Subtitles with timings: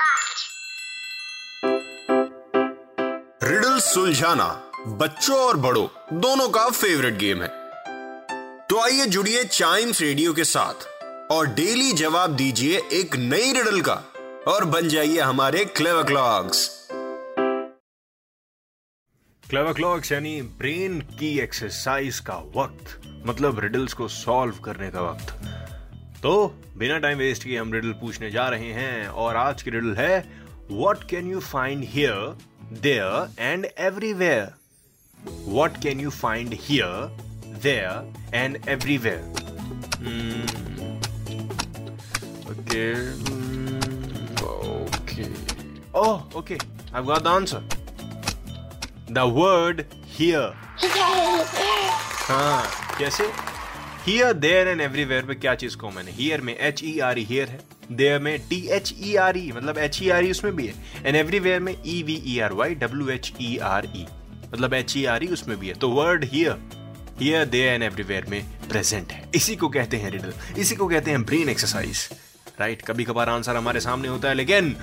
[0.00, 0.48] Podcast.
[3.42, 4.46] Riddle सुलझाना
[5.00, 5.86] बच्चों और बड़ों,
[6.20, 7.48] दोनों का फेवरेट गेम है
[8.68, 10.86] तो आइए जुड़िए चाइम्स रेडियो के साथ
[11.32, 13.94] और डेली जवाब दीजिए एक नई रिडल का
[14.48, 16.68] और बन जाइए हमारे क्लेवर क्लॉक्स
[19.44, 25.34] क्लेवर क्लॉक्स यानी ब्रेन की एक्सरसाइज का वक्त मतलब रिडल्स को सॉल्व करने का वक्त
[26.22, 26.32] तो
[26.78, 30.18] बिना टाइम वेस्ट किए हम रिडल पूछने जा रहे हैं और आज की रिडल है
[30.70, 32.36] what can you find here
[32.82, 34.52] there and everywhere
[35.46, 39.38] what can you find here there and everywhere
[42.50, 42.84] okay
[44.46, 45.24] okay
[46.00, 46.58] oh okay
[46.94, 47.68] I got the answer
[49.12, 49.84] the word
[50.18, 50.52] here
[52.28, 52.62] हाँ
[52.98, 53.24] कैसे?
[54.06, 56.12] हियर देयर एंड एवरीवेयर में क्या चीज़ common है?
[56.12, 57.58] Here में H E R E here है।
[57.92, 60.74] There में T H E R E मतलब एच ई आर ई उसमें भी है।
[61.06, 64.06] एंड एवरीवेयर में E V E R Y W H E R E
[64.52, 66.56] मतलब एच ई आर ई उसमें भी है। तो word here
[67.20, 71.10] here there and everywhere में प्रेजेंट है। इसी को कहते हैं रिडल इसी को कहते
[71.10, 72.08] हैं ब्रेन एक्सरसाइज
[72.60, 74.74] राइट कभी कभार आंसर हमारे सामने होता है, लेकिन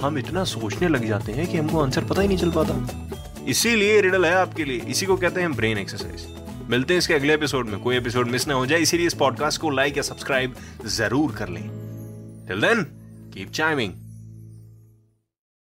[0.00, 4.00] हम इतना सोचने लग जाते हैं कि हमको आंसर पता ही नहीं चल पाता। इसीलिए
[4.00, 6.26] रिडल है आपके लिए। इसी को कहते हैं ब्रेन एक्सरसाइज
[6.70, 9.60] मिलते हैं इसके अगले एपिसोड में। कोई एपिसोड मिस ना हो जाए, इसीलिए इस पॉडकास्ट
[9.60, 10.54] को लाइक या सब्सक्राइब
[10.86, 11.62] ज़रूर कर लें।
[12.48, 12.82] Till then
[13.34, 13.92] keep chiming